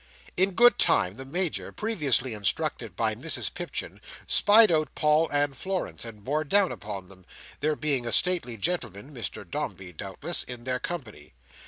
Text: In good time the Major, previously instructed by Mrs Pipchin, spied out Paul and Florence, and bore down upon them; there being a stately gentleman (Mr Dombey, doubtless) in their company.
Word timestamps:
In 0.35 0.53
good 0.53 0.79
time 0.79 1.13
the 1.13 1.25
Major, 1.25 1.71
previously 1.71 2.33
instructed 2.33 2.95
by 2.95 3.13
Mrs 3.13 3.53
Pipchin, 3.53 4.01
spied 4.25 4.71
out 4.71 4.95
Paul 4.95 5.29
and 5.29 5.55
Florence, 5.55 6.05
and 6.05 6.23
bore 6.23 6.43
down 6.43 6.71
upon 6.71 7.07
them; 7.07 7.23
there 7.59 7.75
being 7.75 8.07
a 8.07 8.11
stately 8.11 8.57
gentleman 8.57 9.13
(Mr 9.13 9.47
Dombey, 9.47 9.93
doubtless) 9.93 10.41
in 10.41 10.63
their 10.63 10.79
company. 10.79 11.33